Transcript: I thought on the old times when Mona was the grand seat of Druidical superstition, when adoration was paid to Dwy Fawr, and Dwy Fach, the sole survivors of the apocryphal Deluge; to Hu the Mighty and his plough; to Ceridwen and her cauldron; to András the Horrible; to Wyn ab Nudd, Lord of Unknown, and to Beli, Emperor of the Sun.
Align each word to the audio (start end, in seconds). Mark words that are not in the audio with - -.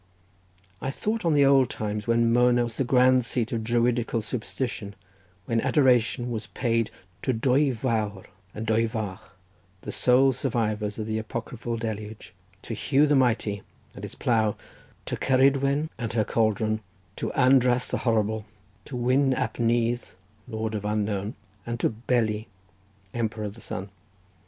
I 0.81 0.89
thought 0.89 1.25
on 1.25 1.35
the 1.35 1.45
old 1.45 1.69
times 1.69 2.07
when 2.07 2.33
Mona 2.33 2.63
was 2.63 2.77
the 2.77 2.83
grand 2.83 3.23
seat 3.23 3.51
of 3.51 3.63
Druidical 3.63 4.19
superstition, 4.23 4.95
when 5.45 5.61
adoration 5.61 6.31
was 6.31 6.47
paid 6.47 6.89
to 7.21 7.31
Dwy 7.35 7.71
Fawr, 7.71 8.25
and 8.55 8.65
Dwy 8.65 8.89
Fach, 8.89 9.19
the 9.81 9.91
sole 9.91 10.33
survivors 10.33 10.97
of 10.97 11.05
the 11.05 11.19
apocryphal 11.19 11.77
Deluge; 11.77 12.33
to 12.63 12.73
Hu 12.73 13.05
the 13.05 13.13
Mighty 13.15 13.61
and 13.93 14.03
his 14.03 14.15
plough; 14.15 14.55
to 15.05 15.15
Ceridwen 15.17 15.91
and 15.99 16.13
her 16.13 16.25
cauldron; 16.25 16.79
to 17.17 17.29
András 17.35 17.87
the 17.91 17.99
Horrible; 17.99 18.45
to 18.85 18.95
Wyn 18.97 19.35
ab 19.35 19.59
Nudd, 19.59 19.99
Lord 20.47 20.73
of 20.73 20.83
Unknown, 20.83 21.35
and 21.63 21.79
to 21.79 21.89
Beli, 21.91 22.47
Emperor 23.13 23.43
of 23.43 23.53
the 23.53 23.61
Sun. 23.61 23.89